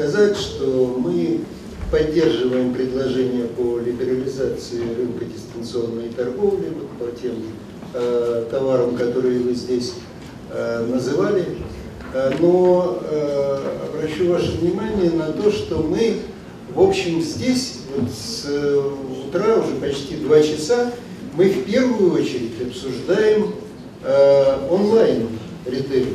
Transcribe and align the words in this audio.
сказать, 0.00 0.34
что 0.34 0.96
мы 0.98 1.40
поддерживаем 1.90 2.72
предложение 2.72 3.44
по 3.44 3.78
либерализации 3.78 4.80
рынка 4.96 5.26
дистанционной 5.26 6.08
торговли 6.08 6.68
вот 6.70 6.88
по 6.98 7.20
тем 7.20 7.34
э, 7.92 8.46
товарам, 8.50 8.96
которые 8.96 9.40
вы 9.40 9.52
здесь 9.52 9.92
э, 10.52 10.86
называли. 10.86 11.44
Э, 12.14 12.32
но 12.40 12.98
э, 13.10 13.58
обращу 13.88 14.30
ваше 14.30 14.52
внимание 14.52 15.10
на 15.10 15.32
то, 15.32 15.50
что 15.50 15.78
мы, 15.78 16.20
в 16.74 16.80
общем, 16.80 17.20
здесь 17.20 17.80
вот 17.94 18.10
с 18.10 18.46
э, 18.48 18.82
утра 19.26 19.56
уже 19.56 19.74
почти 19.82 20.16
два 20.16 20.40
часа 20.40 20.92
мы 21.36 21.44
в 21.44 21.64
первую 21.66 22.14
очередь 22.14 22.54
обсуждаем 22.66 23.52
э, 24.02 24.68
онлайн 24.70 25.28
ритейл, 25.66 26.06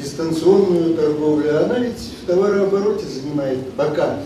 дистанционную 0.00 0.94
торговлю. 0.94 1.64
Она 1.64 1.78
ведь 1.78 1.98
в 2.22 2.26
товарообороте 2.26 3.06
занимает 3.06 3.72
пока 3.72 4.20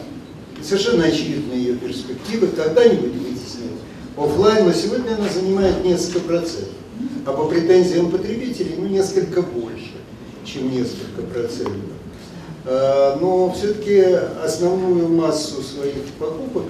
совершенно 0.63 1.05
очевидны 1.05 1.53
ее 1.53 1.75
перспективы, 1.75 2.49
когда-нибудь 2.49 3.15
вытеснит 3.15 3.73
офлайн, 4.17 4.67
но 4.67 4.73
сегодня 4.73 5.15
она 5.15 5.29
занимает 5.29 5.85
несколько 5.85 6.21
процентов, 6.21 6.75
а 7.27 7.33
по 7.33 7.45
претензиям 7.45 8.11
потребителей 8.11 8.75
ну, 8.79 8.87
несколько 8.87 9.43
больше, 9.43 9.93
чем 10.45 10.71
несколько 10.71 11.23
процентов. 11.33 11.75
А, 12.65 13.19
но 13.21 13.53
все-таки 13.53 14.01
основную 14.45 15.09
массу 15.09 15.63
своих 15.63 16.05
покупок 16.19 16.65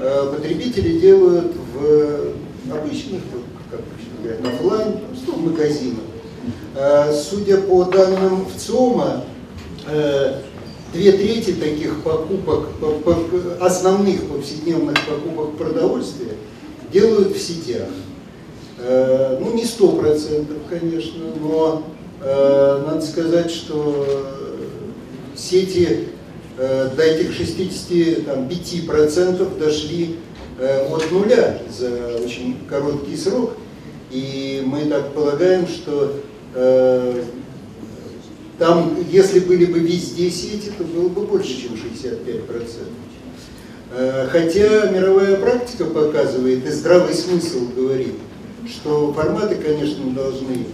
а, 0.00 0.32
потребители 0.32 0.98
делают 0.98 1.52
в 1.74 2.72
обычных, 2.72 3.22
как 3.70 3.80
говорят, 4.22 4.54
офлайн, 4.54 4.94
в 5.26 5.40
магазинах. 5.40 6.00
А, 6.78 7.10
судя 7.10 7.56
по 7.58 7.84
данным 7.84 8.44
ВЦИОМа, 8.54 9.24
э, 9.88 10.40
две 10.92 11.12
трети 11.12 11.52
таких 11.52 12.02
покупок, 12.02 12.68
основных 13.60 14.28
повседневных 14.28 14.96
покупок 15.06 15.56
продовольствия 15.56 16.34
делают 16.92 17.34
в 17.34 17.40
сетях. 17.40 17.88
Э, 18.78 19.38
ну, 19.40 19.54
не 19.54 19.64
сто 19.64 19.92
процентов, 19.92 20.58
конечно, 20.68 21.24
но 21.40 21.82
э, 22.20 22.84
надо 22.86 23.00
сказать, 23.00 23.50
что 23.50 24.06
сети 25.34 26.08
э, 26.58 26.90
до 26.94 27.02
этих 27.02 27.40
65% 27.40 29.58
дошли 29.58 30.16
от 30.90 31.12
нуля 31.12 31.58
за 31.70 32.18
очень 32.22 32.58
короткий 32.68 33.16
срок. 33.16 33.52
И 34.10 34.62
мы 34.64 34.86
так 34.86 35.12
полагаем, 35.12 35.66
что 35.66 36.14
там, 38.58 38.96
если 39.10 39.40
были 39.40 39.66
бы 39.66 39.80
везде 39.80 40.30
сети, 40.30 40.72
то 40.76 40.84
было 40.84 41.08
бы 41.08 41.22
больше, 41.22 41.60
чем 41.60 41.74
65%. 41.74 42.46
Э, 43.92 44.28
хотя 44.30 44.90
мировая 44.90 45.36
практика 45.36 45.84
показывает, 45.84 46.66
и 46.66 46.70
здравый 46.70 47.14
смысл 47.14 47.68
говорит, 47.74 48.14
что 48.68 49.12
форматы, 49.12 49.56
конечно, 49.56 50.10
должны 50.10 50.66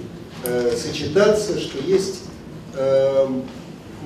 э, 0.45 0.77
сочетаться, 0.77 1.59
что 1.61 1.79
есть 1.85 2.21
э, 2.75 3.27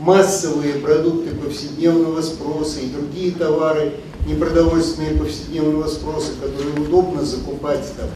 массовые 0.01 0.75
продукты 0.75 1.35
повседневного 1.35 2.21
спроса 2.21 2.81
и 2.81 2.89
другие 2.89 3.33
товары, 3.33 3.93
непродовольственные 4.27 5.17
повседневного 5.17 5.87
спроса, 5.87 6.33
которые 6.43 6.87
удобно 6.87 7.23
закупать 7.25 7.85
там, 7.97 8.09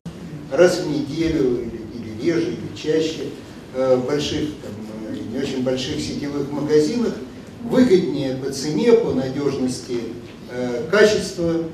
раз 0.51 0.81
в 0.81 0.89
неделю 0.89 1.61
или, 1.61 1.81
или 1.95 2.23
реже, 2.23 2.49
или 2.49 2.77
чаще 2.77 3.31
больших 4.07 4.49
там, 4.63 4.91
не 5.33 5.39
очень 5.39 5.63
больших 5.63 6.01
сетевых 6.01 6.51
магазинах, 6.51 7.15
выгоднее 7.65 8.37
по 8.37 8.51
цене, 8.51 8.93
по 8.93 9.13
надежности 9.13 10.01
э, 10.51 10.85
качества, 10.91 11.65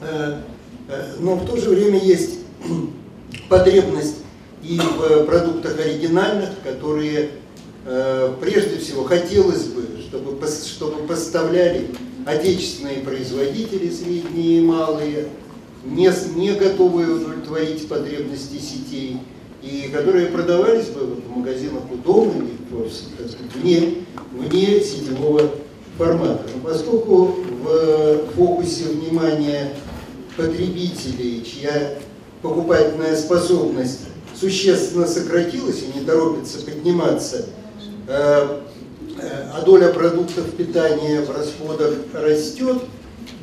э, 0.00 0.40
э, 0.88 1.14
но 1.20 1.36
в 1.36 1.46
то 1.46 1.56
же 1.56 1.70
время 1.70 1.98
есть 1.98 2.40
потребность 3.48 4.16
и 4.62 4.78
в 4.78 5.24
продуктах 5.24 5.78
оригинальных, 5.78 6.50
которые 6.62 7.30
э, 7.86 8.34
прежде 8.40 8.78
всего 8.78 9.04
хотелось 9.04 9.64
бы, 9.64 9.86
чтобы, 10.02 10.36
чтобы 10.46 11.06
поставляли 11.06 11.88
отечественные 12.26 12.98
производители, 12.98 13.90
средние 13.90 14.58
и 14.58 14.64
малые, 14.64 15.28
не, 15.84 16.10
не 16.36 16.52
готовые 16.52 17.08
удовлетворить 17.08 17.88
потребности 17.88 18.58
сетей, 18.58 19.18
и 19.62 19.90
которые 19.92 20.26
продавались 20.26 20.86
бы 20.86 21.00
в 21.00 21.36
магазинах 21.36 21.82
у 21.90 21.96
дома 21.96 22.32
вне, 23.54 23.94
вне 24.32 24.80
сетевого 24.80 25.50
формата. 25.98 26.44
Но 26.54 26.70
поскольку 26.70 27.36
в 27.62 28.18
фокусе 28.34 28.84
внимания 28.84 29.72
потребителей, 30.36 31.44
чья 31.44 31.98
покупательная 32.42 33.16
способность 33.16 34.00
существенно 34.38 35.06
сократилась 35.06 35.82
и 35.82 35.98
не 35.98 36.04
торопится 36.04 36.64
подниматься, 36.64 37.46
э, 38.08 38.60
э, 39.18 39.50
а 39.52 39.62
доля 39.64 39.88
продуктов 39.88 40.50
питания 40.56 41.20
в 41.20 41.30
расходах 41.36 41.94
растет, 42.14 42.78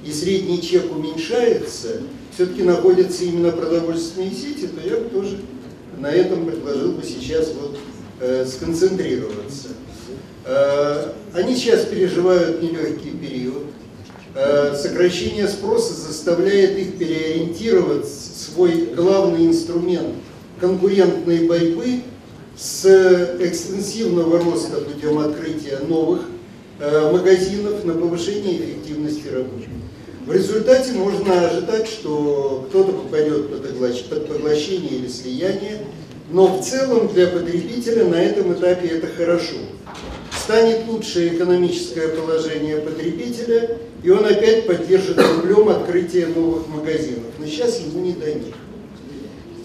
и 0.04 0.12
средний 0.12 0.62
чек 0.62 0.92
уменьшается, 0.96 2.02
все-таки 2.34 2.64
находятся 2.64 3.26
именно 3.26 3.52
продовольственные 3.52 4.32
сети, 4.32 4.68
то 4.68 4.88
я 4.88 4.96
тоже 5.10 5.38
на 5.98 6.12
этом 6.12 6.46
предложил 6.46 6.94
бы 6.94 7.04
сейчас 7.04 7.52
вот 7.60 7.78
э, 8.20 8.46
сконцентрироваться. 8.46 9.70
Э, 10.46 11.12
они 11.34 11.56
сейчас 11.56 11.86
переживают 11.86 12.62
нелегкий 12.62 13.12
период. 13.12 13.64
Э, 14.36 14.76
сокращение 14.76 15.48
спроса 15.48 15.94
заставляет 15.94 16.78
их 16.78 16.98
переориентировать 16.98 18.08
свой 18.08 18.94
главный 18.96 19.48
инструмент 19.48 20.16
конкурентной 20.60 21.48
борьбы 21.48 22.02
с 22.58 22.86
экстенсивного 23.40 24.40
роста 24.40 24.78
путем 24.82 25.20
открытия 25.20 25.80
новых 25.88 26.22
э, 26.80 27.12
магазинов 27.12 27.84
на 27.84 27.94
повышение 27.94 28.58
эффективности 28.58 29.28
работы. 29.28 29.68
В 30.28 30.34
результате 30.34 30.92
можно 30.92 31.48
ожидать, 31.48 31.88
что 31.88 32.68
кто-то 32.68 32.92
попадет 32.92 33.50
под 34.10 34.28
поглощение 34.28 35.00
или 35.00 35.08
слияние, 35.08 35.78
но 36.30 36.48
в 36.48 36.66
целом 36.66 37.08
для 37.08 37.28
потребителя 37.28 38.04
на 38.04 38.22
этом 38.22 38.52
этапе 38.52 38.90
это 38.90 39.08
хорошо. 39.08 39.56
Станет 40.38 40.86
лучшее 40.86 41.34
экономическое 41.34 42.10
положение 42.10 42.76
потребителя, 42.76 43.78
и 44.04 44.10
он 44.10 44.26
опять 44.26 44.68
поддержит 44.68 45.18
рублем 45.18 45.70
открытие 45.70 46.28
новых 46.28 46.68
магазинов. 46.68 47.32
Но 47.40 47.46
сейчас 47.46 47.80
ему 47.80 48.02
не 48.02 48.12
до 48.12 48.34
них. 48.34 48.56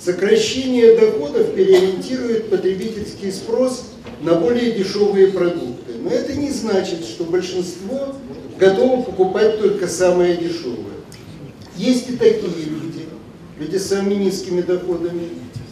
Сокращение 0.00 0.96
доходов 0.96 1.56
переориентирует 1.56 2.50
потребительский 2.50 3.32
спрос 3.32 3.86
на 4.20 4.36
более 4.36 4.70
дешевые 4.70 5.26
продукты. 5.26 5.71
Но 6.02 6.10
это 6.10 6.34
не 6.34 6.50
значит, 6.50 7.04
что 7.04 7.24
большинство 7.24 8.16
готовы 8.58 9.04
покупать 9.04 9.60
только 9.60 9.86
самое 9.86 10.36
дешевое. 10.36 10.92
Есть 11.76 12.10
и 12.10 12.16
такие 12.16 12.66
люди, 12.66 13.06
люди 13.58 13.76
с 13.76 13.86
самыми 13.86 14.14
низкими 14.14 14.60
доходами. 14.60 15.28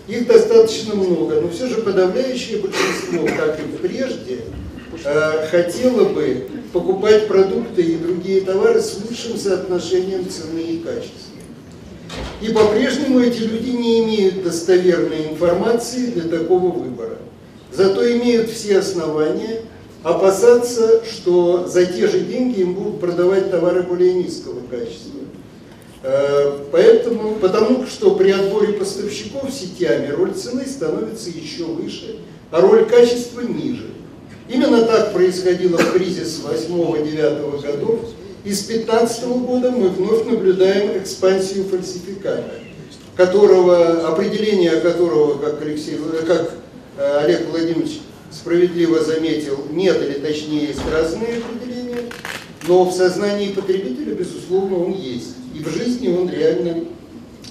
Их 0.07 0.27
достаточно 0.27 0.95
много, 0.95 1.41
но 1.41 1.49
все 1.51 1.69
же 1.69 1.83
подавляющее 1.83 2.59
большинство, 2.59 3.27
как 3.37 3.61
и 3.61 3.87
прежде, 3.87 4.41
э, 5.05 5.47
хотело 5.51 6.09
бы 6.09 6.47
покупать 6.73 7.27
продукты 7.29 7.83
и 7.83 7.97
другие 7.97 8.41
товары 8.43 8.81
с 8.81 8.99
лучшим 8.99 9.37
соотношением 9.37 10.29
цены 10.29 10.61
и 10.61 10.79
качества. 10.79 11.31
И 12.41 12.49
по-прежнему 12.53 13.21
эти 13.21 13.43
люди 13.43 13.71
не 13.71 14.05
имеют 14.05 14.43
достоверной 14.43 15.31
информации 15.31 16.07
для 16.07 16.39
такого 16.39 16.71
выбора. 16.71 17.19
Зато 17.73 18.11
имеют 18.13 18.51
все 18.51 18.79
основания 18.79 19.63
опасаться, 20.03 21.05
что 21.05 21.67
за 21.67 21.87
те 21.87 22.07
же 22.07 22.21
деньги 22.21 22.61
им 22.61 22.75
будут 22.75 23.01
продавать 23.01 23.51
товары 23.51 23.83
более 23.83 24.15
низкого 24.15 24.61
качества. 24.71 25.21
Э, 26.03 26.59
поэтому, 26.73 27.35
потому 27.35 27.87
что 27.87 28.15
при 28.15 28.31
отборе 28.31 28.73
поставщиков 28.73 29.51
сетями 29.53 30.11
роль 30.11 30.33
цены 30.33 30.65
становится 30.65 31.29
еще 31.29 31.65
выше, 31.65 32.17
а 32.51 32.61
роль 32.61 32.87
качества 32.87 33.43
ниже. 33.43 33.91
Именно 34.49 34.83
так 34.83 35.13
происходило 35.13 35.77
в 35.77 35.93
кризис 35.93 36.41
8-9 36.43 37.63
годов, 37.63 38.01
и 38.45 38.53
с 38.53 38.65
2015 38.65 39.25
года 39.27 39.71
мы 39.71 39.91
вновь 39.91 40.25
наблюдаем 40.25 40.99
экспансию 40.99 41.65
фальсификата, 41.67 42.55
которого, 43.15 44.09
определение 44.09 44.81
которого, 44.81 45.39
как, 45.39 45.61
Алексей, 45.61 45.99
как 46.27 46.55
э, 46.97 47.19
Олег 47.25 47.51
Владимирович 47.51 48.01
справедливо 48.31 49.03
заметил, 49.03 49.59
нет, 49.71 50.01
или 50.03 50.15
точнее 50.15 50.67
есть 50.67 50.81
разные 50.93 51.39
определения, 51.39 52.11
но 52.67 52.85
в 52.85 52.93
сознании 52.93 53.53
потребителя, 53.53 54.15
безусловно, 54.15 54.85
он 54.85 54.93
есть. 54.93 55.37
И 55.55 55.63
в 55.63 55.69
жизни 55.69 56.09
он 56.09 56.31
реально 56.31 56.85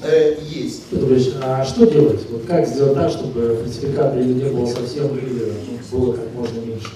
э, 0.04 0.38
есть. 0.50 0.86
Петрович, 0.86 1.30
а 1.42 1.66
что 1.66 1.86
делать? 1.86 2.22
Вот 2.30 2.46
как 2.46 2.68
сделать 2.68 2.96
так, 2.96 3.12
чтобы 3.12 3.60
фальсификата 3.62 4.20
или 4.20 4.34
не 4.34 4.50
было 4.50 4.66
совсем, 4.66 5.18
или 5.18 5.54
было 5.92 6.14
как 6.14 6.34
можно 6.34 6.60
меньше 6.60 6.92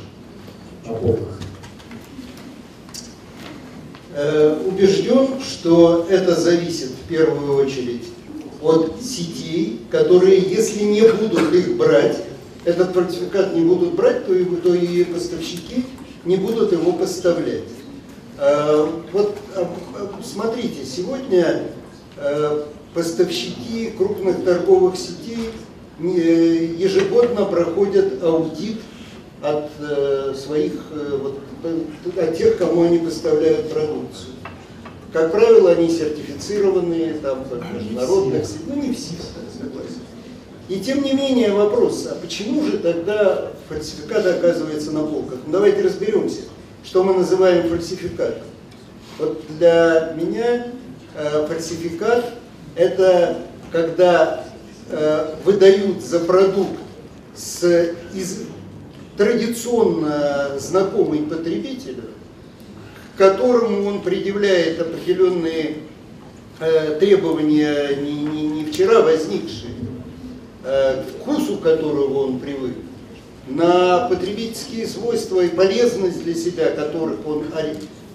на 0.85 0.93
полках? 0.93 1.39
э, 4.15 4.57
убежден, 4.65 5.27
что 5.41 6.05
это 6.09 6.39
зависит 6.39 6.89
в 6.89 7.09
первую 7.09 7.57
очередь 7.57 8.03
от 8.61 8.93
сетей, 9.01 9.81
которые, 9.91 10.39
если 10.39 10.83
не 10.83 11.01
будут 11.01 11.53
их 11.53 11.75
брать, 11.77 12.17
этот 12.65 12.93
фальсификат 12.93 13.53
не 13.53 13.61
будут 13.61 13.95
брать, 13.95 14.25
то 14.25 14.33
и, 14.33 14.45
то 14.45 14.73
и 14.73 15.03
поставщики 15.03 15.85
не 16.25 16.37
будут 16.37 16.71
его 16.71 16.93
поставлять. 16.93 17.63
Э, 18.37 18.87
вот 19.11 19.35
э, 19.55 19.65
смотрите, 20.23 20.85
сегодня 20.85 21.63
поставщики 22.93 23.91
крупных 23.97 24.45
торговых 24.45 24.95
сетей 24.95 25.49
ежегодно 25.99 27.45
проходят 27.45 28.23
аудит 28.23 28.81
от 29.41 29.71
своих, 30.37 30.73
вот, 30.91 31.39
от 32.15 32.37
тех, 32.37 32.57
кому 32.59 32.83
они 32.83 32.99
поставляют 32.99 33.71
продукцию. 33.71 34.33
Как 35.13 35.31
правило, 35.31 35.71
они 35.71 35.89
сертифицированные, 35.89 37.13
там, 37.15 37.45
как 37.45 37.61
международных, 37.71 38.47
ну 38.67 38.75
не 38.75 38.93
все, 38.93 39.13
согласен. 39.59 40.01
И 40.73 40.79
тем 40.79 41.03
не 41.03 41.13
менее 41.13 41.51
вопрос, 41.51 42.07
а 42.09 42.15
почему 42.15 42.65
же 42.65 42.79
тогда 42.79 43.51
фальсификат 43.69 44.25
оказывается 44.25 44.91
на 44.91 45.03
полках? 45.03 45.37
Ну 45.45 45.51
давайте 45.51 45.83
разберемся, 45.83 46.41
что 46.83 47.03
мы 47.03 47.13
называем 47.13 47.69
фальсификатом. 47.69 48.41
Вот 49.19 49.43
для 49.49 50.15
меня 50.17 50.73
э, 51.15 51.45
фальсификат 51.47 52.25
это 52.75 53.37
когда 53.71 54.45
э, 54.89 55.35
выдают 55.45 56.03
за 56.03 56.21
продукт 56.21 56.79
с 57.35 57.93
из 58.15 58.41
традиционно 59.15 60.57
знакомый 60.57 61.19
потребителю 61.19 62.05
которому 63.15 63.89
он 63.89 64.01
предъявляет 64.01 64.81
определенные 64.81 65.75
э, 66.59 66.97
требования, 66.99 67.95
не, 67.97 68.11
не, 68.11 68.47
не 68.47 68.65
вчера 68.65 69.03
возникшие, 69.03 69.72
э, 70.63 71.03
вкусу 71.03 71.57
которого 71.57 72.25
он 72.25 72.39
привык, 72.39 72.75
на 73.47 74.07
потребительские 74.09 74.87
свойства 74.87 75.41
и 75.41 75.49
полезность 75.49 76.23
для 76.23 76.33
себя, 76.33 76.71
которых 76.71 77.27
он 77.27 77.43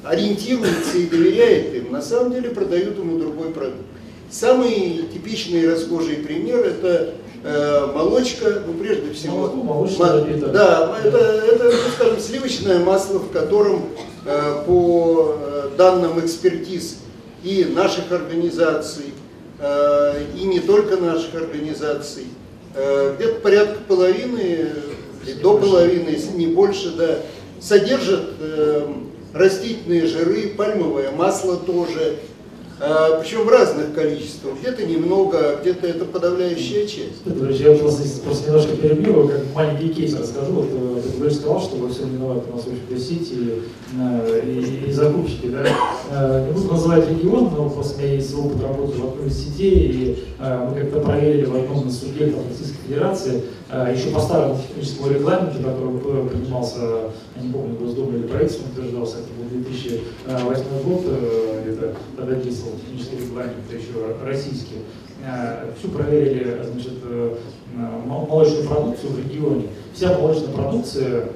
ориентируется 0.04 0.96
и 0.96 1.06
доверяет 1.06 1.74
им, 1.74 1.92
на 1.92 2.00
самом 2.00 2.32
деле 2.32 2.50
продают 2.50 2.98
ему 2.98 3.18
другой 3.18 3.50
продукт. 3.50 3.82
Самый 4.30 5.04
типичный 5.12 5.62
и 5.62 5.66
расхожий 5.66 6.16
пример 6.16 6.60
это 6.60 7.14
э, 7.44 7.86
молочка, 7.94 8.62
ну 8.66 8.74
прежде 8.74 9.12
всего, 9.12 9.36
Молоко, 9.36 9.56
ма- 9.56 9.74
да, 10.48 10.96
это, 11.04 11.18
это, 11.18 11.64
ну, 11.64 11.90
скажем, 11.94 12.20
сливочное 12.20 12.78
масло, 12.78 13.18
в 13.18 13.30
котором 13.30 13.82
Э, 14.30 14.62
по 14.66 15.36
э, 15.40 15.70
данным 15.78 16.20
экспертиз 16.20 16.98
и 17.42 17.64
наших 17.64 18.12
организаций, 18.12 19.14
и 19.60 20.44
не 20.44 20.60
только 20.60 20.96
наших 20.96 21.34
организаций, 21.34 22.26
где-то 22.72 23.40
порядка 23.40 23.78
половины, 23.88 24.69
до 25.43 25.58
половины, 25.58 26.10
если 26.10 26.37
не 26.37 26.46
больше, 26.46 26.93
да, 26.93 27.19
содержат 27.60 28.31
растительные 29.34 30.06
жиры, 30.06 30.50
пальмовое 30.56 31.10
масло 31.10 31.56
тоже, 31.56 32.16
причем 32.78 33.44
в 33.44 33.48
разных 33.48 33.94
количествах. 33.94 34.54
Где-то 34.60 34.86
немного, 34.86 35.38
а 35.38 35.60
где-то 35.60 35.86
это 35.86 36.04
подавляющая 36.04 36.86
часть. 36.86 37.25
Друзья, 37.25 37.72
я 37.72 37.78
просто, 37.78 38.02
просто 38.25 38.48
немножко 38.48 38.76
перебью, 38.76 39.28
как 39.28 39.40
маленький 39.54 39.88
кейс 39.88 40.19
расскажу. 40.19 40.52
Вот 40.52 40.69
э, 40.70 41.02
ты 41.02 41.16
говоришь, 41.16 41.38
сказал, 41.38 41.60
что 41.60 41.76
во 41.76 41.88
всем 41.88 42.10
виноваты 42.10 42.50
у 42.50 42.56
нас 42.56 42.64
очень 42.66 43.00
сети 43.00 43.62
э, 43.98 44.42
и, 44.44 44.88
и 44.88 44.92
закупщики. 44.92 45.48
Да? 45.48 45.64
Э, 46.10 46.46
не 46.46 46.52
буду 46.52 46.72
называть 46.72 47.08
регион, 47.08 47.50
но 47.56 47.69
просто 47.69 47.98
у 47.98 48.02
меня 48.02 48.14
есть 48.14 48.34
опыт 48.34 48.62
работы 48.62 48.98
в 48.98 49.08
одной 49.08 49.28
из 49.28 49.44
сетей, 49.44 49.75
и 49.75 50.25
мы 50.38 50.80
как-то 50.80 51.00
проверили 51.00 51.44
в 51.46 51.56
одном 51.56 51.88
из 51.88 51.98
субъектов 51.98 52.42
Российской 52.48 52.82
Федерации, 52.86 53.42
еще 53.92 54.10
по 54.10 54.20
старому 54.20 54.56
техническому 54.56 55.12
регламенту, 55.12 55.58
который 55.58 56.28
принимался, 56.28 56.78
я 57.36 57.42
не 57.42 57.52
помню, 57.52 57.76
Госдума 57.76 58.16
или 58.16 58.26
правительством 58.26 58.70
утверждался, 58.70 59.16
это 59.19 59.28
был 59.36 59.62
2008 59.64 60.64
год, 60.84 61.04
это 61.66 61.94
тогда 62.16 62.34
действовал 62.36 62.67
был 62.68 62.78
технический 62.78 63.16
регламент, 63.16 63.56
еще 63.70 64.16
российский, 64.24 64.78
э, 65.24 65.70
всю 65.78 65.88
проверили 65.88 66.62
значит, 66.70 66.94
э, 67.04 67.34
молочную 68.06 68.66
продукцию 68.66 69.12
в 69.12 69.18
регионе. 69.18 69.68
Вся 69.94 70.16
молочная 70.18 70.52
продукция 70.52 71.28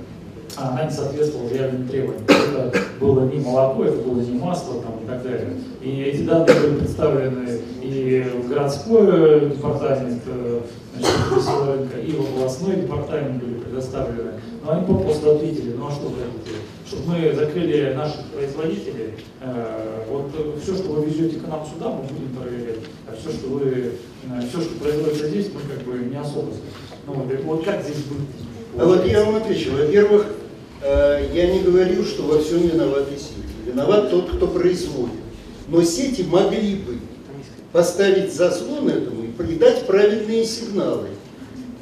она 0.57 0.85
не 0.85 0.91
соответствовала 0.91 1.49
реальным 1.49 1.89
требованиям. 1.89 2.25
Это 2.29 2.79
было 3.01 3.25
не 3.25 3.39
молоко, 3.41 3.85
это 3.85 3.97
было 3.99 4.21
не 4.21 4.39
масло 4.39 4.83
там, 4.83 5.03
и 5.03 5.07
так 5.07 5.23
далее. 5.23 5.57
И 5.81 6.03
эти 6.03 6.23
данные 6.23 6.61
были 6.61 6.79
представлены 6.81 7.61
и 7.81 8.31
в 8.35 8.49
городской 8.49 9.51
департамент 9.51 10.23
э, 10.27 10.61
значит, 10.97 11.49
рынка, 11.67 11.99
и 11.99 12.13
в 12.13 12.21
областной 12.21 12.77
департамент 12.77 13.43
были 13.43 13.55
предоставлены. 13.55 14.33
Но 14.65 14.73
они 14.73 14.87
просто 14.87 15.35
ответили, 15.35 15.75
ну 15.77 15.89
а 15.89 15.91
что 15.91 16.11
хотите? 16.11 16.59
Чтобы 16.93 17.19
мы 17.19 17.35
закрыли 17.35 17.95
наших 17.95 18.25
производителей. 18.27 19.15
Э, 19.41 20.05
вот 20.09 20.31
все, 20.63 20.77
что 20.77 20.91
вы 20.91 21.07
везете 21.07 21.39
к 21.39 21.49
нам 21.49 21.67
сюда, 21.67 21.89
мы 21.89 22.03
будем 22.03 22.37
проверять. 22.37 22.81
А 23.09 23.17
все, 23.19 23.33
что 23.33 23.49
вы, 23.49 23.63
э, 23.63 24.41
все, 24.49 24.61
что 24.61 24.75
производится 24.79 25.29
здесь, 25.29 25.49
мы 25.55 25.61
как 25.75 25.85
бы 25.85 25.99
не 26.05 26.17
особо. 26.17 26.53
Ну, 27.07 27.27
вот, 27.45 27.65
как 27.65 27.83
здесь 27.83 28.05
быть? 28.05 28.29
А 28.79 28.85
вот 28.85 29.07
я 29.07 29.25
вам 29.25 29.37
отвечу. 29.37 29.73
Во-первых, 29.73 30.27
э, 30.83 31.31
я 31.33 31.53
не 31.53 31.63
говорю, 31.63 32.05
что 32.05 32.25
во 32.25 32.39
всем 32.39 32.69
виноваты 32.69 33.17
сети. 33.17 33.43
Виноват 33.67 34.11
тот, 34.11 34.31
кто 34.33 34.47
производит. 34.47 35.15
Но 35.69 35.83
сети 35.83 36.23
могли 36.23 36.77
бы 36.77 36.99
поставить 37.73 38.35
заслон 38.35 38.89
этому 38.89 39.23
и 39.25 39.55
дать 39.57 39.87
правильные 39.87 40.45
сигналы, 40.45 41.09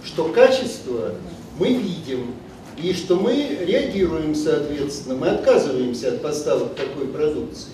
что 0.04 0.24
качество 0.24 1.14
мы 1.58 1.74
видим, 1.74 2.34
и 2.82 2.92
что 2.92 3.16
мы 3.16 3.58
реагируем 3.66 4.34
соответственно, 4.34 5.16
мы 5.16 5.28
отказываемся 5.28 6.08
от 6.08 6.22
поставок 6.22 6.74
такой 6.74 7.06
продукции. 7.06 7.70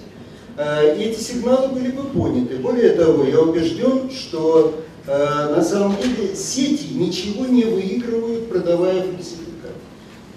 И 0.58 1.02
эти 1.02 1.20
сигналы 1.20 1.68
были 1.68 1.90
бы 1.90 2.04
поняты. 2.04 2.56
Более 2.56 2.92
того, 2.92 3.24
я 3.24 3.40
убежден, 3.40 4.10
что 4.10 4.74
а, 5.08 5.54
на 5.54 5.62
самом 5.62 5.96
деле 6.02 6.34
сети 6.34 6.94
ничего 6.94 7.46
не 7.46 7.62
выигрывают, 7.62 8.48
продавая 8.48 9.02
фальсификат. 9.02 9.70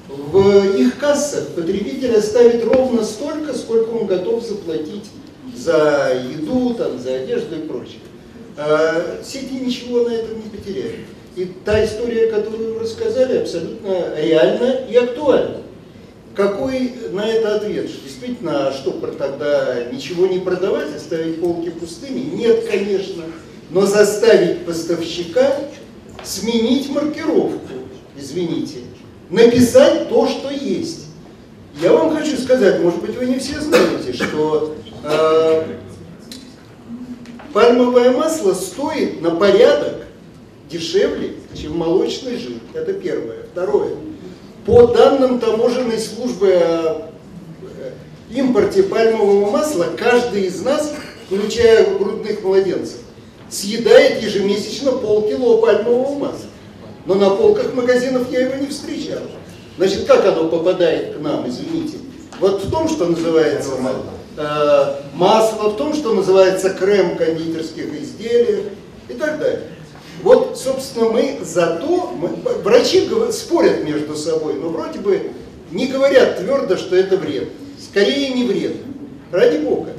В 0.07 0.77
их 0.77 0.99
кассах 0.99 1.47
потребитель 1.49 2.15
оставит 2.15 2.63
ровно 2.65 3.03
столько, 3.03 3.53
сколько 3.53 3.89
он 3.89 4.05
готов 4.05 4.45
заплатить 4.45 5.05
за 5.55 6.23
еду, 6.31 6.75
там, 6.75 6.99
за 6.99 7.15
одежду 7.15 7.55
и 7.55 7.67
прочее. 7.67 7.99
А, 8.57 9.21
сети 9.23 9.53
ничего 9.53 10.07
на 10.07 10.13
этом 10.13 10.35
не 10.35 10.49
потеряют. 10.49 10.99
И 11.39 11.45
та 11.63 11.85
история, 11.85 12.27
которую 12.27 12.73
вы 12.73 12.79
рассказали, 12.81 13.37
абсолютно 13.37 14.13
реальна 14.17 14.81
и 14.89 14.95
актуальна. 14.97 15.61
Какой 16.35 16.91
на 17.13 17.25
это 17.25 17.55
ответ? 17.55 17.85
Действительно, 18.03 18.67
а 18.67 18.73
что 18.73 18.91
тогда 18.91 19.85
ничего 19.89 20.27
не 20.27 20.39
продавать, 20.39 20.93
оставить 20.93 21.39
полки 21.39 21.69
пустыми? 21.69 22.35
Нет, 22.35 22.65
конечно. 22.69 23.23
Но 23.69 23.85
заставить 23.85 24.65
поставщика 24.65 25.49
сменить 26.25 26.89
маркировку, 26.89 27.69
извините, 28.17 28.79
написать 29.29 30.09
то, 30.09 30.27
что 30.27 30.49
есть. 30.49 31.05
Я 31.81 31.93
вам 31.93 32.17
хочу 32.17 32.35
сказать, 32.35 32.81
может 32.81 32.99
быть, 32.99 33.15
вы 33.15 33.27
не 33.27 33.39
все 33.39 33.61
знаете, 33.61 34.11
что 34.11 34.75
э, 35.05 35.63
пальмовое 37.53 38.11
масло 38.11 38.53
стоит 38.53 39.21
на 39.21 39.31
порядок 39.31 39.98
дешевле, 40.69 41.33
чем 41.55 41.77
молочный 41.77 42.37
жир. 42.37 42.57
Это 42.73 42.93
первое. 42.93 43.43
Второе. 43.51 43.95
По 44.65 44.87
данным 44.87 45.39
таможенной 45.39 45.99
службы 45.99 46.53
о 46.53 47.09
э, 47.61 47.91
импорте 48.31 48.83
пальмового 48.83 49.49
масла, 49.49 49.87
каждый 49.97 50.43
из 50.43 50.61
нас, 50.61 50.93
включая 51.25 51.97
грудных 51.97 52.43
младенцев, 52.43 52.97
съедает 53.49 54.21
ежемесячно 54.21 54.91
полкило 54.91 55.59
пальмового 55.59 56.19
масла. 56.19 56.49
Но 57.05 57.15
на 57.15 57.31
полках 57.31 57.73
магазинов 57.73 58.31
я 58.31 58.41
его 58.41 58.55
не 58.55 58.67
встречал. 58.67 59.21
Значит, 59.77 60.05
как 60.05 60.25
оно 60.25 60.49
попадает 60.49 61.15
к 61.15 61.19
нам, 61.19 61.49
извините? 61.49 61.97
Вот 62.39 62.63
в 62.63 62.69
том, 62.69 62.87
что 62.87 63.05
называется 63.05 63.71
э, 64.37 64.95
масло, 65.15 65.69
в 65.69 65.77
том, 65.77 65.93
что 65.93 66.13
называется 66.13 66.69
крем 66.71 67.17
кондитерских 67.17 67.93
изделий 67.99 68.65
и 69.07 69.13
так 69.13 69.39
далее. 69.39 69.63
Вот, 70.23 70.57
собственно, 70.57 71.09
мы 71.09 71.39
зато, 71.43 72.11
мы, 72.17 72.29
врачи 72.63 73.07
спорят 73.31 73.83
между 73.83 74.15
собой, 74.15 74.55
но 74.55 74.69
вроде 74.69 74.99
бы 74.99 75.31
не 75.71 75.87
говорят 75.87 76.39
твердо, 76.39 76.77
что 76.77 76.95
это 76.95 77.17
вред. 77.17 77.49
Скорее 77.79 78.33
не 78.33 78.43
вред. 78.45 78.77
Ради 79.31 79.57
Бога. 79.57 79.91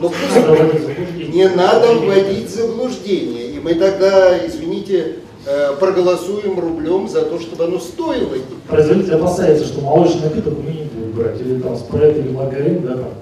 Но 0.00 0.08
пусть 0.08 1.32
не 1.32 1.48
надо 1.48 1.94
вводить 1.94 2.50
заблуждение. 2.50 3.52
И 3.52 3.60
мы 3.60 3.74
тогда, 3.74 4.46
извините, 4.46 5.16
э, 5.46 5.74
проголосуем 5.78 6.58
рублем 6.58 7.08
за 7.08 7.22
то, 7.22 7.40
чтобы 7.40 7.64
оно 7.64 7.78
стоило. 7.78 8.36
Производитель 8.68 9.14
опасается, 9.14 9.64
что 9.64 9.80
молочный 9.80 10.22
напиток 10.22 10.58
меня 10.58 10.80
не 10.80 10.84
будет 10.84 11.14
брать, 11.14 11.40
или 11.40 11.60
там 11.60 11.76
спрайт, 11.76 12.18
или 12.18 12.28
маргарин, 12.28 12.82
да, 12.82 12.94
там, 12.94 13.12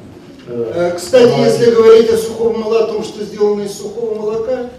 Э, 0.53 0.93
кстати, 0.97 1.39
если 1.39 1.71
говорить 1.71 2.11
о 2.11 2.17
сухом 2.17 2.61
молоке, 2.61 2.85
о 2.85 2.87
том, 2.89 3.05
что 3.05 3.23
сделано 3.25 3.63
из 3.63 3.73
сухого 3.73 4.17
молока, 4.17 4.71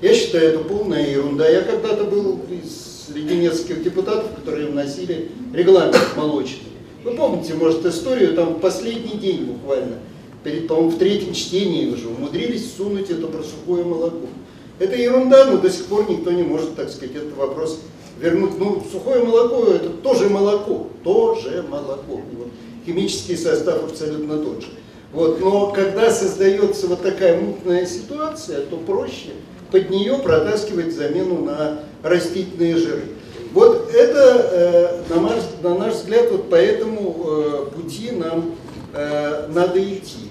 я 0.00 0.14
считаю, 0.14 0.50
это 0.50 0.58
полная 0.60 1.10
ерунда. 1.10 1.48
Я 1.48 1.62
когда-то 1.62 2.04
был 2.04 2.40
среди 3.06 3.36
нескольких 3.36 3.82
депутатов, 3.82 4.34
которые 4.36 4.68
вносили 4.68 5.30
регламент 5.52 6.16
молочный. 6.16 6.70
Вы 7.04 7.12
помните, 7.12 7.54
может, 7.54 7.84
историю, 7.86 8.34
там 8.34 8.60
последний 8.60 9.18
день 9.18 9.44
буквально, 9.44 9.98
перед, 10.44 10.68
по-моему, 10.68 10.90
в 10.90 10.98
третьем 10.98 11.32
чтении 11.32 11.90
уже 11.90 12.08
умудрились 12.08 12.74
сунуть 12.76 13.10
это 13.10 13.26
про 13.26 13.42
сухое 13.42 13.84
молоко. 13.84 14.26
Это 14.78 14.96
ерунда, 14.96 15.46
но 15.46 15.58
до 15.58 15.70
сих 15.70 15.86
пор 15.86 16.10
никто 16.10 16.30
не 16.30 16.42
может, 16.42 16.74
так 16.76 16.88
сказать, 16.88 17.16
этот 17.16 17.36
вопрос 17.36 17.80
вернуть. 18.18 18.58
Ну, 18.58 18.82
сухое 18.90 19.22
молоко– 19.22 19.64
это 19.74 19.90
тоже 19.90 20.28
молоко, 20.28 20.88
тоже 21.04 21.64
молоко. 21.68 22.20
Вот, 22.32 22.48
химический 22.86 23.36
состав 23.36 23.84
абсолютно 23.84 24.38
тот 24.38 24.62
же. 24.62 24.68
Вот, 25.12 25.40
но 25.40 25.72
когда 25.72 26.10
создается 26.10 26.86
вот 26.86 27.02
такая 27.02 27.40
мутная 27.40 27.84
ситуация, 27.84 28.60
то 28.60 28.76
проще 28.76 29.30
под 29.70 29.90
нее 29.90 30.18
протаскивать 30.18 30.94
замену 30.94 31.44
на 31.44 31.80
растительные 32.02 32.76
жиры. 32.76 33.02
Вот 33.52 33.90
это, 33.92 34.50
э, 34.52 35.14
на, 35.14 35.20
наш, 35.20 35.42
на 35.62 35.74
наш 35.74 35.94
взгляд, 35.94 36.30
вот 36.30 36.48
по 36.48 36.54
этому 36.54 37.26
э, 37.26 37.66
пути 37.74 38.12
нам 38.12 38.54
э, 38.92 39.48
надо 39.52 39.82
идти. 39.82 40.28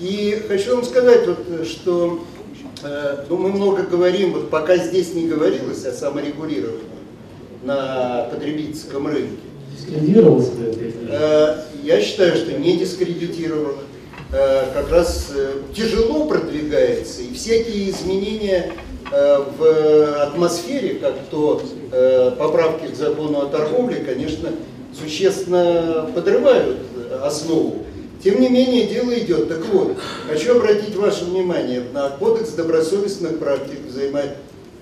И 0.00 0.42
хочу 0.48 0.76
вам 0.76 0.84
сказать, 0.84 1.26
вот, 1.26 1.66
что 1.66 2.20
ну, 3.28 3.36
мы 3.36 3.48
много 3.48 3.82
говорим, 3.82 4.34
вот 4.34 4.50
пока 4.50 4.76
здесь 4.76 5.12
не 5.12 5.26
говорилось 5.26 5.84
о 5.84 5.92
саморегулировании 5.92 6.78
на 7.64 8.28
потребительском 8.30 9.08
рынке. 9.08 9.38
Дискредитировалось? 9.76 10.50
Я 11.82 12.00
считаю, 12.00 12.36
что 12.36 12.52
не 12.52 12.76
дискредитировано. 12.76 13.78
Как 14.30 14.90
раз 14.90 15.32
тяжело 15.74 16.26
продвигается, 16.26 17.22
и 17.22 17.32
всякие 17.32 17.90
изменения 17.90 18.74
Э, 19.10 19.42
в 19.58 20.22
атмосфере, 20.22 20.96
как 20.96 21.14
то 21.30 21.62
э, 21.92 22.32
поправки 22.38 22.92
к 22.92 22.94
закону 22.94 23.40
о 23.40 23.46
торговле, 23.46 23.96
конечно, 24.04 24.50
существенно 24.98 26.10
подрывают 26.14 26.78
основу. 27.22 27.86
Тем 28.22 28.40
не 28.40 28.48
менее, 28.48 28.86
дело 28.86 29.18
идет. 29.18 29.48
Так 29.48 29.64
вот, 29.72 29.96
хочу 30.28 30.56
обратить 30.56 30.94
ваше 30.96 31.24
внимание 31.24 31.84
на 31.94 32.10
кодекс 32.10 32.50
добросовестных 32.50 33.38
практик 33.38 33.78
взаимо... 33.88 34.20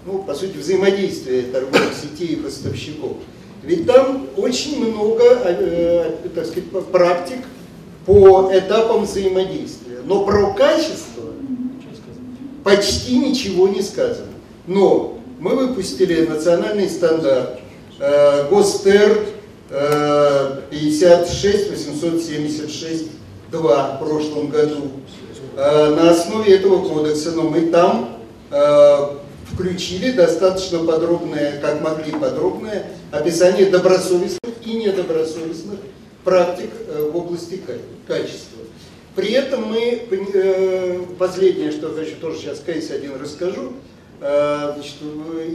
ну, 0.07 0.25
по 0.25 0.35
сути, 0.35 0.57
взаимодействия 0.57 1.43
торговых 1.43 1.93
сетей 1.95 2.35
и 2.35 2.37
поставщиков. 2.37 3.19
Ведь 3.63 3.87
там 3.87 4.27
очень 4.37 4.85
много, 4.85 5.23
э, 5.45 6.11
так 6.35 6.47
сказать, 6.47 6.69
практик 6.91 7.39
по 8.07 8.51
этапам 8.53 9.05
взаимодействия. 9.05 9.99
Но 10.05 10.25
про 10.25 10.55
качество 10.55 11.25
почти 12.65 13.19
ничего 13.19 13.69
не 13.69 13.83
сказано. 13.83 14.33
Но 14.67 15.19
мы 15.39 15.55
выпустили 15.57 16.25
национальный 16.27 16.89
стандарт 16.89 17.61
э, 17.99 18.49
ГОСТЕР 18.49 19.27
э, 19.71 20.61
56876-2 20.71 23.11
в 23.53 23.99
прошлом 23.99 24.49
году. 24.49 24.93
Э, 25.57 25.95
на 25.95 26.11
основе 26.11 26.55
этого 26.55 26.89
кодекса, 26.89 27.33
но 27.33 27.43
мы 27.43 27.67
там 27.67 28.21
э, 28.51 28.97
включили 29.53 30.13
достаточно 30.13 30.79
подробное, 30.79 31.61
как 31.61 31.83
могли 31.83 32.13
подробное, 32.13 32.87
описание 33.11 33.67
добросовестных 33.67 34.55
и 34.65 34.73
недобросовестных 34.75 35.81
практик 36.27 36.71
э, 36.89 37.09
в 37.09 37.17
области 37.17 37.63
качества. 38.09 38.59
При 39.15 39.31
этом 39.31 39.63
мы, 39.63 40.03
э, 40.11 41.01
последнее, 41.21 41.71
что 41.71 41.95
хочу 41.95 42.17
тоже 42.21 42.41
сейчас 42.41 42.59
кейс 42.59 42.91
один 42.91 43.13
расскажу, 43.15 43.75
э, 44.21 44.73
значит, 44.75 44.97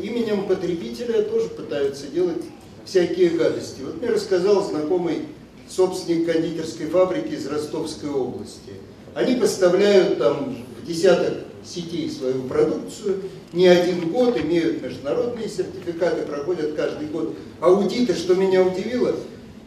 именем 0.01 0.47
потребителя 0.47 1.23
тоже 1.23 1.49
пытаются 1.49 2.07
делать 2.07 2.43
всякие 2.85 3.31
гадости. 3.31 3.81
Вот 3.81 4.01
мне 4.01 4.11
рассказал 4.11 4.63
знакомый 4.63 5.23
собственник 5.69 6.31
кондитерской 6.31 6.85
фабрики 6.87 7.33
из 7.33 7.45
Ростовской 7.47 8.09
области. 8.09 8.71
Они 9.13 9.35
поставляют 9.35 10.19
там 10.19 10.55
в 10.81 10.87
десяток 10.87 11.33
сетей 11.65 12.09
свою 12.09 12.43
продукцию, 12.43 13.23
не 13.51 13.67
один 13.67 14.09
год, 14.09 14.39
имеют 14.39 14.81
международные 14.81 15.49
сертификаты, 15.49 16.21
проходят 16.21 16.75
каждый 16.75 17.07
год 17.07 17.35
аудиты. 17.59 18.15
Что 18.15 18.35
меня 18.35 18.63
удивило, 18.63 19.13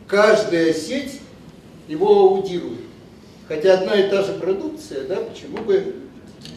каждая 0.07 0.73
сеть 0.73 1.21
его 1.89 2.21
аудирует. 2.21 2.81
Хотя 3.49 3.75
одна 3.75 3.95
и 3.95 4.09
та 4.09 4.23
же 4.23 4.35
продукция, 4.35 5.05
да, 5.07 5.17
почему 5.17 5.59
бы 5.59 5.97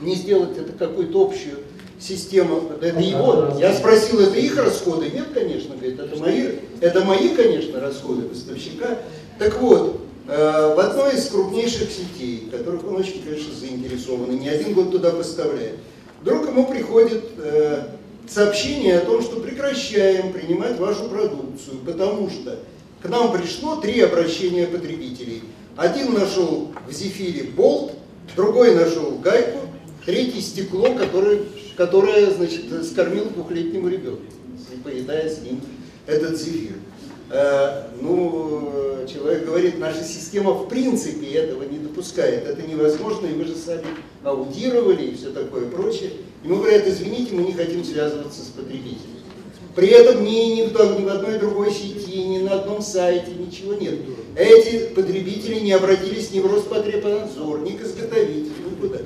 не 0.02 0.16
сделать 0.16 0.58
это 0.58 0.72
какую-то 0.74 1.26
общую 1.26 1.60
систему, 2.00 2.72
это 2.80 3.00
его, 3.00 3.54
я 3.60 3.74
спросил, 3.74 4.22
это 4.22 4.38
их 4.38 4.58
расходы? 4.58 5.10
Нет, 5.10 5.28
конечно, 5.34 5.76
говорит, 5.76 6.00
это 6.00 6.16
мои, 6.18 6.48
это 6.80 7.04
мои, 7.04 7.30
конечно, 7.30 7.80
расходы 7.80 8.24
поставщика. 8.24 9.00
Так 9.38 9.60
вот, 9.60 10.00
э, 10.28 10.74
в 10.76 10.80
одной 10.80 11.16
из 11.16 11.28
крупнейших 11.28 11.90
сетей, 11.92 12.50
которых 12.52 12.88
он 12.88 12.98
очень, 12.98 13.22
конечно, 13.24 13.54
заинтересован, 13.54 14.32
и 14.32 14.40
не 14.40 14.50
один 14.50 14.74
год 14.74 14.92
туда 14.92 15.12
поставляет, 15.12 15.76
вдруг 16.22 16.48
ему 16.48 16.68
приходит 16.68 17.24
э, 17.38 17.84
сообщение 18.30 19.00
о 19.00 19.06
том, 19.06 19.22
что 19.22 19.42
прекращаем 19.42 20.32
принимать 20.32 20.80
вашу 20.80 21.10
продукцию, 21.10 21.80
потому 21.86 22.30
что 22.30 22.60
к 23.08 23.10
нам 23.10 23.32
пришло 23.32 23.78
три 23.78 24.00
обращения 24.02 24.68
потребителей– 24.68 25.42
один 25.78 26.16
нашел 26.16 26.74
в 26.88 26.92
зефире 26.92 27.44
болт, 27.44 27.94
другой 28.36 28.74
нашел 28.74 29.12
гайку, 29.20 29.60
третий 30.04 30.42
стекло, 30.42 30.96
которое, 30.96 31.42
которое 31.78 32.32
значит, 32.32 32.64
скормил 32.84 33.26
двухлетнему 33.26 33.88
ребенку, 33.88 34.24
поедая 34.84 35.30
с 35.30 35.40
ним 35.44 35.62
этот 36.08 36.36
зефир. 36.36 36.78
Э, 37.30 37.90
ну, 38.02 39.06
человек 39.08 39.46
говорит, 39.46 39.78
наша 39.78 40.04
система 40.04 40.54
в 40.54 40.68
принципе 40.68 41.28
этого 41.28 41.62
не 41.62 41.78
допускает, 41.78 42.48
это 42.48 42.64
невозможно, 42.64 43.28
и 43.28 43.36
мы 43.36 43.46
же 43.46 43.56
сами 43.56 43.86
аудировали 44.24 45.04
и 45.04 45.16
все 45.16 45.30
такое 45.30 45.70
прочее. 45.70 46.10
И 46.44 46.48
мы 46.48 46.56
говорят, 46.56 46.88
извините, 46.88 47.36
мы 47.36 47.44
не 47.44 47.54
хотим 47.54 47.84
связываться 47.84 48.42
с 48.42 48.48
потребителем. 48.48 49.17
При 49.78 49.90
этом 49.90 50.26
ни, 50.26 50.56
ни, 50.56 50.64
в, 50.64 51.00
ни 51.00 51.06
в 51.06 51.08
одной 51.08 51.38
другой 51.38 51.72
сети, 51.72 52.18
ни 52.24 52.40
на 52.40 52.56
одном 52.56 52.82
сайте 52.82 53.32
ничего 53.38 53.76
нет. 53.76 53.94
Эти 54.36 54.88
потребители 54.88 55.60
не 55.60 55.72
обратились 55.72 56.32
ни 56.32 56.40
в 56.40 56.52
Роспотребнадзор, 56.52 57.60
ни 57.60 57.74
к 57.74 57.84
изготовителю, 57.84 58.56
никуда. 58.72 58.98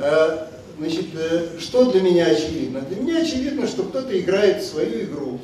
А, 0.00 0.50
значит, 0.76 1.06
э, 1.14 1.60
что 1.60 1.92
для 1.92 2.00
меня 2.00 2.26
очевидно? 2.26 2.80
Для 2.80 3.00
меня 3.00 3.22
очевидно, 3.22 3.68
что 3.68 3.84
кто-то 3.84 4.18
играет 4.18 4.60
в 4.60 4.66
свою 4.66 5.04
игру. 5.04 5.38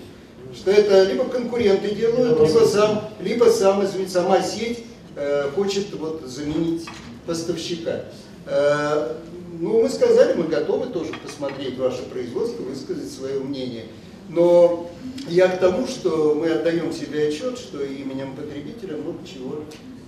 Что 0.52 0.72
это 0.72 1.04
либо 1.04 1.22
конкуренты 1.26 1.94
делают, 1.94 2.40
либо, 2.40 2.66
сам, 2.66 3.10
либо 3.20 3.44
сам, 3.44 3.84
извините, 3.84 4.10
сама 4.10 4.42
сеть 4.42 4.80
э, 5.14 5.50
хочет 5.54 5.94
вот, 5.94 6.22
заменить 6.26 6.84
поставщика. 7.26 8.06
Э, 8.46 9.12
ну, 9.60 9.82
мы 9.82 9.88
сказали, 9.88 10.32
мы 10.32 10.48
готовы 10.48 10.86
тоже 10.86 11.12
посмотреть 11.24 11.78
ваше 11.78 12.02
производство, 12.02 12.64
высказать 12.64 13.12
свое 13.12 13.38
мнение. 13.38 13.84
Но 14.28 14.90
я 15.28 15.48
к 15.48 15.58
тому, 15.58 15.86
что 15.86 16.34
мы 16.34 16.50
отдаем 16.50 16.92
себе 16.92 17.28
отчет, 17.28 17.58
что 17.58 17.82
именем 17.82 18.34
потребителя 18.34 18.96
много 18.96 19.18
чего 19.26 19.64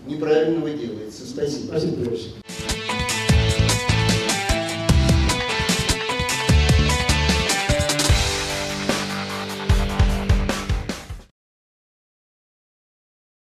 неправильного 0.07 0.71
делается. 0.71 1.27
Спасибо. 1.27 1.67
Спасибо, 1.69 2.05